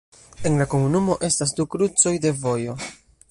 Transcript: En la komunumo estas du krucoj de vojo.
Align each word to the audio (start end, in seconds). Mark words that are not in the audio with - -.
En 0.49 0.55
la 0.61 0.65
komunumo 0.71 1.17
estas 1.27 1.53
du 1.59 1.67
krucoj 1.75 2.17
de 2.27 2.33
vojo. 2.47 2.79